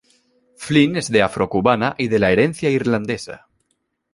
Flynn 0.57 0.95
es 0.95 1.11
de 1.11 1.21
Afro-Cubana 1.21 1.93
y 1.95 2.07
de 2.07 2.17
la 2.17 2.31
herencia 2.31 2.71
Irlandesa. 2.71 3.45